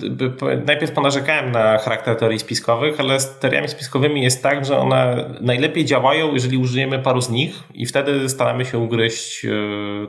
[0.67, 5.85] najpierw ponarzekałem na charakter teorii spiskowych, ale z teoriami spiskowymi jest tak, że one najlepiej
[5.85, 9.51] działają, jeżeli użyjemy paru z nich i wtedy staramy się ugryźć e,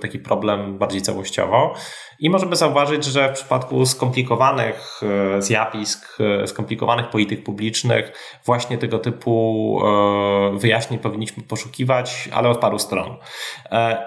[0.02, 1.76] taki problem bardziej całościowo.
[2.24, 5.02] I możemy zauważyć, że w przypadku skomplikowanych
[5.36, 8.14] e, zjawisk, e, skomplikowanych polityk publicznych,
[8.46, 13.18] właśnie tego typu e, wyjaśnień powinniśmy poszukiwać, ale od paru stron.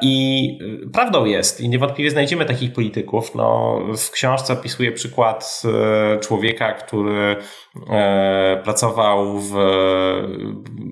[0.00, 0.58] I
[0.92, 3.34] prawdą jest, i niewątpliwie znajdziemy takich polityków.
[3.34, 5.62] No, w książce opisuję przykład
[6.20, 7.36] człowieka, który
[8.64, 9.54] pracował w,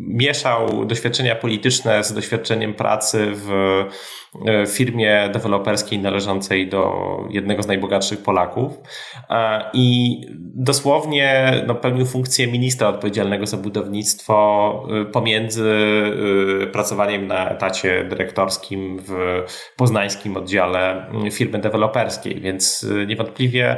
[0.01, 3.51] mieszał doświadczenia polityczne z doświadczeniem pracy w
[4.47, 6.95] E, firmie deweloperskiej należącej do
[7.31, 8.73] jednego z najbogatszych Polaków.
[9.31, 15.75] E, i dosłownie no, pełnił funkcję ministra odpowiedzialnego za budownictwo e, pomiędzy
[16.73, 19.43] pracowaniem na etacie dyrektorskim w
[19.77, 23.77] poznańskim oddziale firmy deweloperskiej, więc niewątpliwie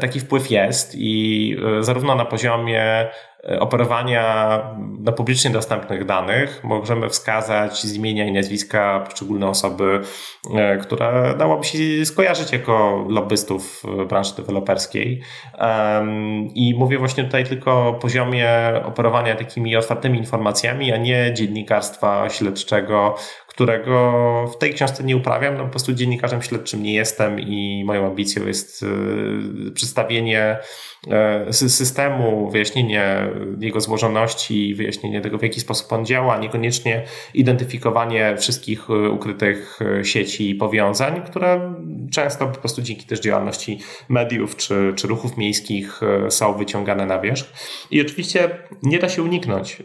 [0.00, 3.08] taki wpływ jest i zarówno na poziomie
[3.44, 4.58] E, operowania
[5.00, 10.00] na publicznie dostępnych danych możemy wskazać z imienia i nazwiska poszczególne osoby,
[10.54, 15.22] e, które dałoby się skojarzyć jako lobbystów branży deweloperskiej.
[16.54, 18.50] I mówię właśnie tutaj tylko o poziomie
[18.84, 23.16] operowania takimi otwartymi informacjami, a nie dziennikarstwa śledczego,
[23.58, 25.56] którego w tej książce nie uprawiam.
[25.56, 30.58] No, po prostu dziennikarzem śledczym nie jestem i moją ambicją jest e, przedstawienie
[31.06, 38.90] E, systemu, wyjaśnienie jego złożoności, wyjaśnienie tego, w jaki sposób on działa, niekoniecznie identyfikowanie wszystkich
[38.90, 41.74] e, ukrytych sieci i powiązań, które
[42.12, 47.52] często po prostu dzięki też działalności mediów czy, czy ruchów miejskich są wyciągane na wierzch.
[47.90, 49.82] I oczywiście nie da się uniknąć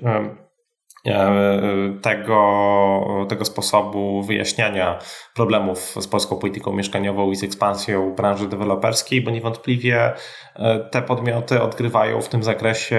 [2.01, 4.99] tego, tego sposobu wyjaśniania
[5.35, 10.13] problemów z polską polityką mieszkaniową i z ekspansją branży deweloperskiej, bo niewątpliwie
[10.55, 12.97] e, te podmioty odgrywają w tym zakresie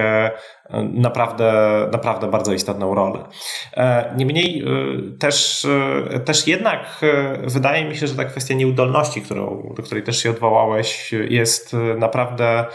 [0.69, 1.53] e, naprawdę,
[1.91, 3.19] naprawdę bardzo istotną rolę.
[3.77, 4.65] E, niemniej
[5.19, 5.67] też,
[6.25, 7.01] też jednak
[7.43, 12.65] wydaje mi się, że ta kwestia nieudolności, którą, do której też się odwołałeś, jest naprawdę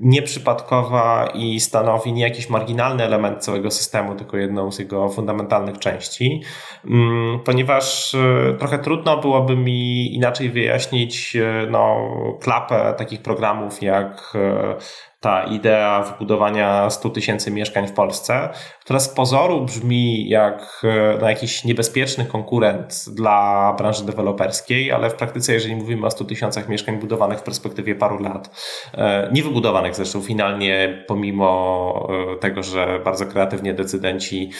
[0.00, 6.42] nieprzypadkowa i stanowi nie jakiś marginalny element całego systemu, tylko jedną z jego fundamentalnych części,
[6.84, 8.16] mm, ponieważ
[8.58, 14.74] trochę trudno trudno byłoby mi inaczej wyjaśnić e, no, klapę takich programów jak e,
[15.20, 18.48] ta idea wybudowania 100 tysięcy mieszkań w Polsce,
[18.86, 20.82] która z pozoru brzmi jak
[21.20, 26.68] no, jakiś niebezpieczny konkurent dla branży deweloperskiej, ale w praktyce, jeżeli mówimy o 100 tysiącach
[26.68, 28.50] mieszkań budowanych w perspektywie paru lat,
[28.94, 34.50] e, nie wybudowanych zresztą finalnie, pomimo e, tego, że bardzo kreatywnie decydenci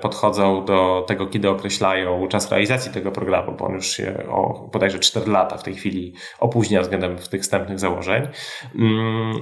[0.00, 4.98] podchodzą do tego, kiedy określają czas realizacji tego programu, bo on już się o bodajże
[4.98, 8.28] 4 lata w tej chwili opóźnia względem tych wstępnych założeń.
[8.74, 9.34] Mm,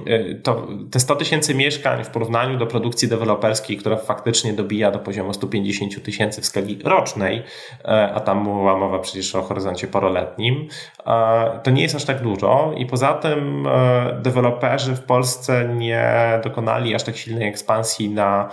[0.43, 5.33] to te 100 tysięcy mieszkań w porównaniu do produkcji deweloperskiej, która faktycznie dobija do poziomu
[5.33, 7.43] 150 tysięcy w skali rocznej,
[7.85, 10.67] e, a tam była mowa przecież o horyzoncie paroletnim,
[11.07, 16.13] e, to nie jest aż tak dużo i poza tym e, deweloperzy w Polsce nie
[16.43, 18.49] dokonali aż tak silnej ekspansji na,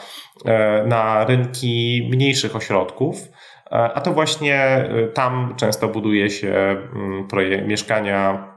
[0.86, 3.28] na rynki mniejszych ośrodków.
[3.70, 8.55] A to właśnie tam często buduje się mm, mieszkania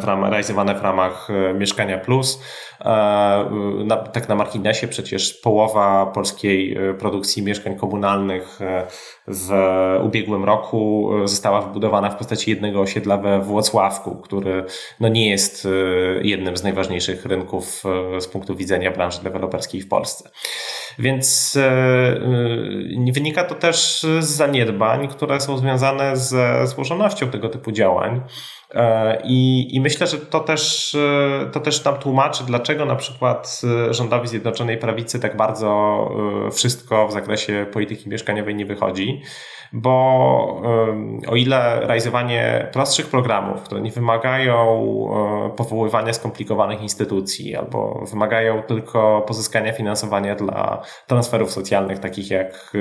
[0.00, 2.40] w ramach, realizowane w ramach Mieszkania Plus.
[2.80, 3.50] E,
[3.84, 8.86] na, tak na marginesie przecież połowa polskiej e, produkcji mieszkań komunalnych e,
[9.28, 9.50] w
[10.04, 14.64] ubiegłym roku została wybudowana w postaci jednego osiedla we Włocławku, który
[15.00, 15.68] no nie jest
[16.22, 17.82] jednym z najważniejszych rynków
[18.20, 20.30] z punktu widzenia branży deweloperskiej w Polsce.
[20.98, 21.58] Więc
[23.12, 28.20] wynika to też z zaniedbań, które są związane ze złożonością tego typu działań.
[28.74, 33.60] E, I, I myślę, że to też, e, to też nam tłumaczy, dlaczego na przykład
[33.88, 35.96] e, rządowi Zjednoczonej Prawicy tak bardzo
[36.52, 39.22] wszystko w zakresie polityki mieszkaniowej nie wychodzi
[39.72, 40.62] bo
[41.28, 44.66] o ile realizowanie prostszych programów, które nie wymagają
[45.56, 52.72] powoływania skomplikowanych instytucji albo wymagają tylko pozyskania finansowania dla transferów socjalnych, takich jak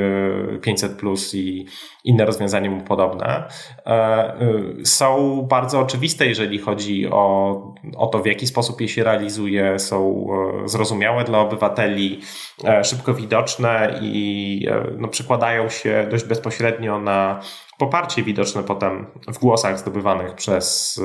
[0.62, 1.66] 500 plus i
[2.04, 3.44] inne rozwiązania mu podobne,
[3.86, 4.36] e,
[4.84, 7.52] są bardzo oczywiste, jeżeli chodzi o,
[7.98, 10.28] o to, w jaki sposób je się realizuje, są
[10.64, 12.22] e, zrozumiałe dla obywateli,
[12.64, 14.68] e, szybko widoczne i
[14.98, 17.40] no, przekładają się dość bezpośrednio na
[17.80, 21.02] poparcie widoczne potem w głosach zdobywanych przez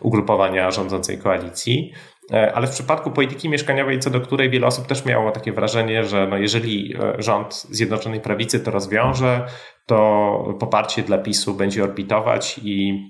[0.00, 1.92] ugrupowania rządzącej koalicji.
[2.32, 6.04] E, ale w przypadku polityki mieszkaniowej, co do której wiele osób też miało takie wrażenie,
[6.04, 9.46] że no jeżeli e, rząd Zjednoczonej Prawicy to rozwiąże,
[9.86, 13.06] to poparcie dla PiSu będzie orbitować i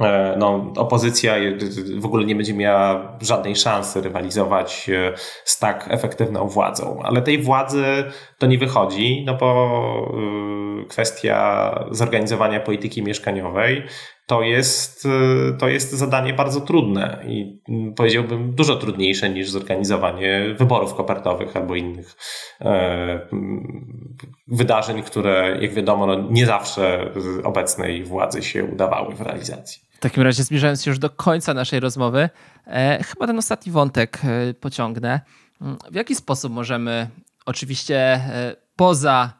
[0.00, 1.34] e, no, opozycja
[1.98, 4.90] w ogóle nie będzie miała żadnej szansy rywalizować
[5.44, 7.00] z tak efektywną władzą.
[7.02, 7.84] Ale tej władzy
[8.38, 10.12] to nie wychodzi, no bo
[10.88, 13.82] kwestia zorganizowania polityki mieszkaniowej
[14.28, 20.54] to jest, y, to jest zadanie bardzo trudne i mm, powiedziałbym dużo trudniejsze niż zorganizowanie
[20.58, 22.16] wyborów kopertowych albo innych
[22.60, 22.64] e,
[23.32, 24.16] mm,
[24.48, 27.12] wydarzeń, które, jak wiadomo, no nie zawsze
[27.44, 29.82] obecnej władzy się udawały w realizacji.
[29.92, 32.28] W takim razie, zbliżając się już do końca naszej rozmowy,
[32.66, 35.20] e, chyba ten ostatni wątek e, pociągnę.
[35.60, 37.08] Mm, w jaki sposób możemy,
[37.46, 38.20] oczywiście
[38.76, 39.37] poza E,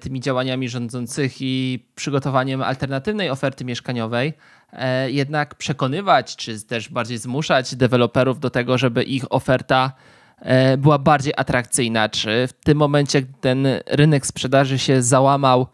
[0.00, 4.32] tymi działaniami rządzących i przygotowaniem alternatywnej oferty mieszkaniowej,
[4.72, 9.92] e, jednak przekonywać, czy też bardziej zmuszać deweloperów do tego, żeby ich oferta
[10.38, 12.08] e, była bardziej atrakcyjna?
[12.08, 15.66] Czy w tym momencie, gdy ten rynek sprzedaży się załamał,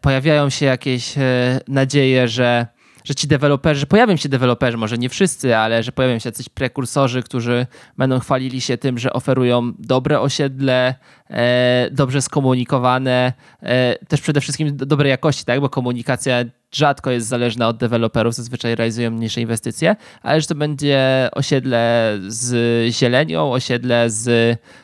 [0.00, 1.14] pojawiają się jakieś
[1.68, 2.66] nadzieje, że
[3.04, 7.22] że ci deweloperzy, pojawią się deweloperzy, może nie wszyscy, ale że pojawią się jacyś prekursorzy,
[7.22, 7.66] którzy
[7.98, 10.94] będą chwalili się tym, że oferują dobre osiedle,
[11.30, 13.32] e, dobrze skomunikowane,
[13.62, 15.60] e, też przede wszystkim dobrej jakości, tak?
[15.60, 16.44] bo komunikacja
[16.74, 22.54] rzadko jest zależna od deweloperów, zazwyczaj realizują mniejsze inwestycje, ale że to będzie osiedle z
[22.94, 24.28] zielenią, osiedle z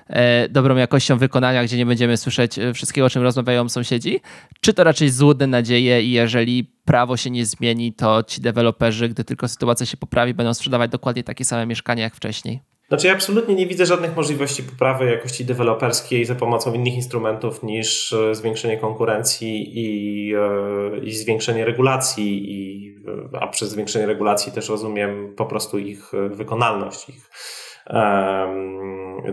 [0.06, 4.20] e, dobrą jakością wykonania, gdzie nie będziemy słyszeć e, wszystkiego, o czym rozmawiają sąsiedzi,
[4.60, 9.24] czy to raczej złudne nadzieje i jeżeli prawo się nie zmieni, to ci deweloperzy, gdy
[9.24, 12.77] tylko sytuacja się poprawi, będą sprzedawać dokładnie takie same mieszkania jak wcześniej?
[12.88, 18.12] Znaczy ja absolutnie nie widzę żadnych możliwości poprawy jakości deweloperskiej za pomocą innych instrumentów niż
[18.12, 22.94] e, zwiększenie konkurencji i, e, i zwiększenie regulacji, i,
[23.34, 27.30] e, a przez zwiększenie regulacji też rozumiem po prostu ich wykonalność, ich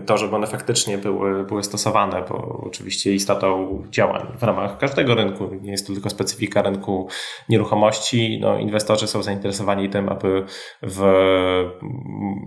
[0.06, 5.50] to, żeby one faktycznie były, były stosowane, bo oczywiście istotą działań w ramach każdego rynku,
[5.62, 7.08] nie jest to tylko specyfika rynku
[7.48, 10.44] nieruchomości, no, inwestorzy są zainteresowani tym, aby
[10.82, 11.00] w,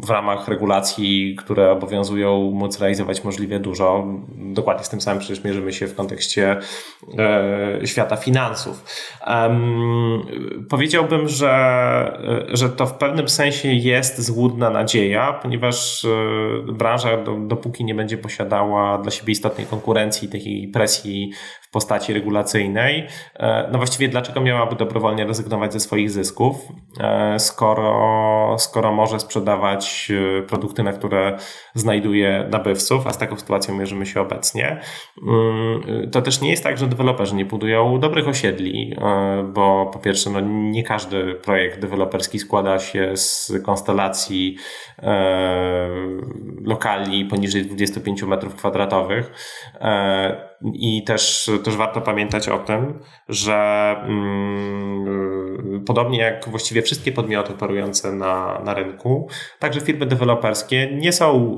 [0.04, 4.08] w ramach regulacji, które obowiązują, móc realizować możliwie dużo.
[4.36, 6.60] Dokładnie z tym samym przecież mierzymy się w kontekście
[7.20, 8.86] e, świata finansów.
[10.70, 17.96] Powiedziałbym, że, że to w pewnym sensie jest złudna nadzieja, ponieważ E, branża, dopóki nie
[17.96, 21.32] będzie posiadała dla siebie istotnej konkurencji, takiej presji
[21.72, 26.56] postaci regulacyjnej, e, no właściwie dlaczego miałaby dobrowolnie rezygnować ze swoich zysków,
[27.00, 30.12] e, skoro, skoro może sprzedawać
[30.48, 31.38] produkty, na które
[31.76, 34.82] znajduje nabywców, a z taką sytuacją mierzymy się obecnie.
[35.28, 38.96] Mm, to też nie jest tak, że deweloperzy nie budują dobrych osiedli,
[39.54, 44.58] bo po pierwsze, no nie każdy projekt deweloperski składa się z konstelacji
[46.66, 49.32] lokali poniżej 25 metrów kwadratowych.
[50.74, 53.00] I też, też warto pamiętać o tym,
[53.30, 59.30] że mm, podobnie jak właściwie wszystkie podmioty operujące na, na rynku,
[59.60, 61.58] także firmy deweloperskie nie są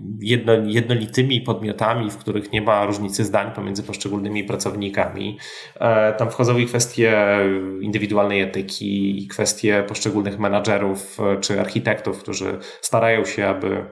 [0.00, 5.38] y, jedno, jednolitymi podmiotami, w których nie ma różnicy zdań pomiędzy poszczególnymi pracownikami.
[5.80, 7.38] E, tam wchodzą i kwestie
[7.80, 13.84] indywidualnej etyki, i kwestie poszczególnych menadżerów e, czy architektów, którzy starają się, aby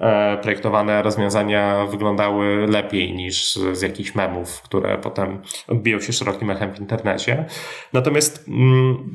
[0.00, 6.74] E, projektowane rozwiązania wyglądały lepiej niż z jakichś memów, które potem odbiją się szerokim echem
[6.74, 7.44] w internecie.
[7.92, 9.08] Natomiast mm,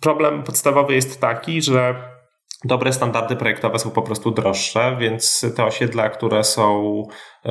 [0.00, 1.94] problem podstawowy jest taki, że
[2.64, 7.02] dobre standardy projektowe są po prostu droższe, więc te osiedla, które są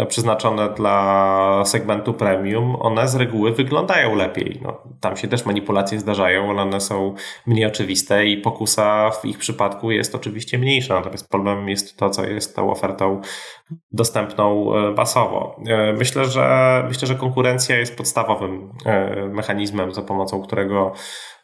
[0.07, 4.59] przeznaczone dla segmentu premium, one z reguły wyglądają lepiej.
[4.61, 7.13] No, tam się też manipulacje zdarzają, ale one są
[7.45, 10.95] mniej oczywiste i pokusa w ich przypadku jest oczywiście mniejsza.
[10.95, 13.21] Natomiast problemem jest to, co jest tą ofertą
[13.91, 15.55] dostępną basowo.
[15.97, 18.73] Myślę, że myślę, że konkurencja jest podstawowym
[19.33, 20.93] mechanizmem, za pomocą którego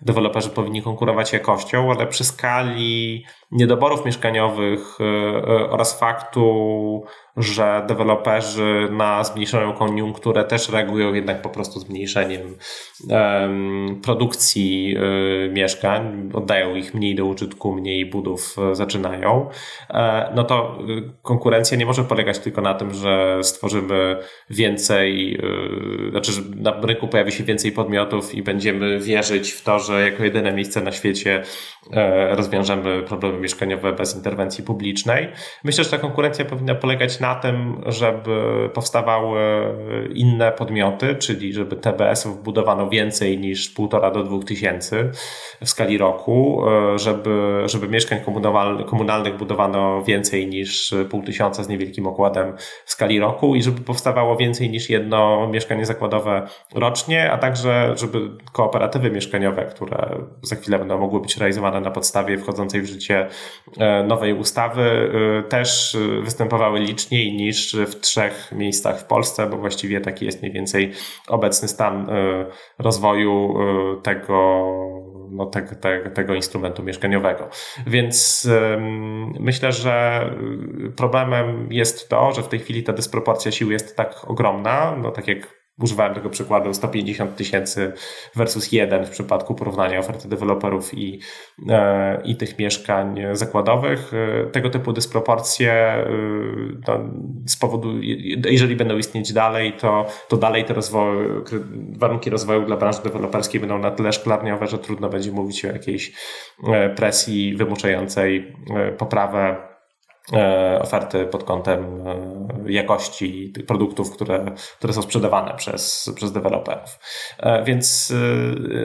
[0.02, 7.04] deweloperzy powinni konkurować jakością, ale przy skali niedoborów mieszkaniowych e, e, oraz faktu,
[7.38, 12.56] że deweloperzy na zmniejszoną koniunkturę też reagują jednak po prostu zmniejszeniem
[14.04, 19.50] produkcji e, mieszkań, oddają ich mniej do użytku, mniej budów zaczynają,
[20.36, 20.78] no to
[21.22, 24.18] konkurencja nie może polegać tylko na tym, że stworzymy
[24.50, 25.40] więcej,
[26.12, 30.24] znaczy, że na rynku pojawi się więcej podmiotów i będziemy wierzyć w to, że jako
[30.24, 31.44] jedyne miejsce na świecie
[32.30, 35.28] rozwiążemy problemy mieszkaniowe bez interwencji publicznej.
[35.64, 39.40] Myślę, że ta konkurencja powinna polegać na tym, żeby powstawały
[40.14, 45.12] inne podmioty, czyli żeby TBS-ów budowano więcej niż półtora do dwóch tysięcy
[45.62, 46.62] w skali roku,
[46.96, 48.20] żeby, żeby mieszkań
[48.86, 52.54] komunalnych budowano więcej niż pół tysiąca z niewielkim okładem
[52.86, 58.20] w skali roku i żeby powstawało więcej niż jedno mieszkanie zakładowe rocznie, a także żeby
[58.52, 63.28] kooperatywy mieszkaniowe, które za chwilę będą mogły być realizowane na podstawie wchodzącej w życie
[63.78, 66.80] E, nowej ustawy e, też e, występowały
[67.16, 70.92] liczniej niż w trzech miejscach w Polsce, bo właściwie taki jest mniej więcej
[71.28, 72.10] obecny stan
[72.80, 73.54] rozwoju
[74.04, 74.66] tego,
[75.32, 77.50] no, te, te, tego instrumentu mieszkaniowego.
[77.88, 78.48] Więc
[79.40, 80.26] myślę, że
[80.98, 85.28] problemem jest to, że w tej chwili ta dysproporcja sił jest tak ogromna, no tak
[85.28, 87.94] jak używałem tego przykładu 150 tysięcy
[88.36, 91.20] versus 1 w przypadku porównania oferty deweloperów i,
[91.70, 94.12] e, i tych mieszkań zakładowych.
[94.14, 96.08] E, tego typu dysproporcje e,
[96.88, 97.00] no,
[97.46, 98.02] z powodu,
[98.50, 101.30] jeżeli będą istnieć dalej, to, to dalej te rozwoje,
[101.98, 106.12] warunki rozwoju dla branży deweloperskiej będą na tyle szklarniowe, że trudno będzie mówić o jakiejś
[106.96, 108.56] presji wymuszającej
[108.98, 109.75] poprawę
[110.80, 114.46] oferty pod kątem e, jakości tych produktów, które,
[114.78, 117.00] które są sprzedawane przez, przez deweloperów.
[117.40, 118.14] E, więc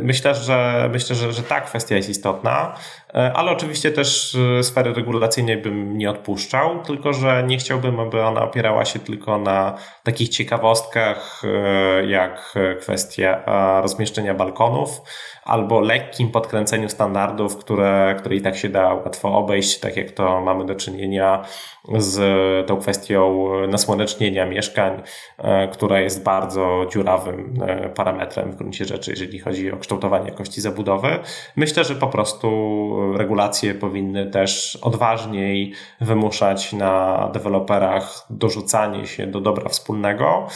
[0.02, 2.74] myślę, że myślę, że, że ta kwestia jest istotna,
[3.34, 8.84] ale oczywiście też sfery regulacyjnej bym nie odpuszczał, tylko że nie chciałbym, aby ona opierała
[8.84, 9.74] się tylko na
[10.04, 11.42] takich ciekawostkach,
[12.06, 13.42] jak kwestia
[13.82, 15.00] rozmieszczenia balkonów,
[15.50, 20.40] albo lekkim podkręceniu standardów, które, które i tak się da łatwo obejść, tak jak to
[20.40, 21.44] mamy do czynienia
[21.96, 22.18] z
[22.66, 25.02] tą kwestią nasłonecznienia mieszkań,
[25.38, 30.60] e, która jest bardzo dziurawym e, parametrem w gruncie rzeczy, jeżeli chodzi o kształtowanie jakości
[30.60, 31.18] zabudowy.
[31.56, 32.48] Myślę, że po prostu
[33.16, 40.46] regulacje powinny też odważniej wymuszać na deweloperach dorzucanie się do dobra wspólnego,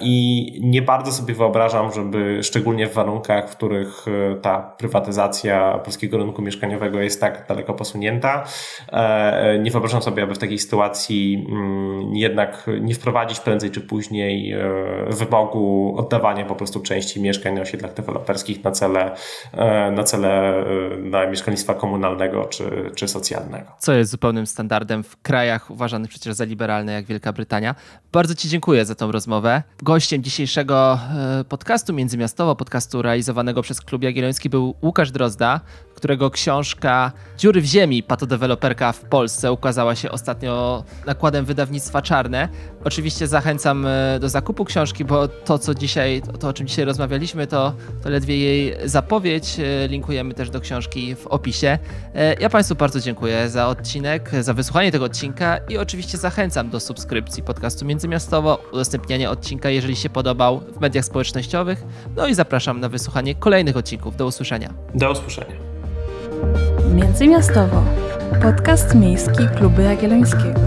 [0.00, 6.18] I nie bardzo sobie wyobrażam, żeby szczególnie w warunkach, w których e, ta prywatyzacja polskiego
[6.18, 8.44] rynku mieszkaniowego jest tak daleko posunięta,
[8.92, 14.54] e, nie wyobrażam sobie, aby w takiej sytuacji mm, jednak nie wprowadzić prędzej czy później
[15.10, 19.10] wymogu oddawania po prostu części mieszkań na osiedlach deweloperskich na cele,
[19.92, 20.64] na cele
[21.02, 23.72] na mieszkalnictwa komunalnego czy, czy socjalnego.
[23.78, 27.74] Co jest zupełnym standardem w krajach uważanych przecież za liberalne jak Wielka Brytania.
[28.12, 29.51] Bardzo Ci dziękuję za tą rozmowę.
[29.82, 30.98] Gościem dzisiejszego
[31.40, 35.60] e, podcastu Międzymiastowo, podcastu realizowanego przez Klub Jagielloński był Łukasz Drozda,
[35.94, 42.48] którego książka Dziury w ziemi, patodeweloperka w Polsce ukazała się ostatnio nakładem wydawnictwa Czarne.
[42.84, 47.46] Oczywiście zachęcam e, do zakupu książki, bo to, co dzisiaj, to o czym dzisiaj rozmawialiśmy,
[47.46, 49.58] to, to ledwie jej zapowiedź.
[49.58, 51.78] E, linkujemy też do książki w opisie.
[52.40, 57.42] Ja Państwu bardzo dziękuję za odcinek, za wysłuchanie tego odcinka i oczywiście zachęcam do subskrypcji
[57.42, 61.84] podcastu Międzymiastowo, udostępniania odcinka odcinka, jeżeli się podobał w mediach społecznościowych.
[62.16, 64.16] No i zapraszam na wysłuchanie kolejnych odcinków.
[64.16, 64.74] Do usłyszenia.
[64.94, 65.56] Do usłyszenia.
[66.94, 67.84] Międzymiastowo.
[68.42, 70.60] Podcast miejski Kluby Jagiellońskiego.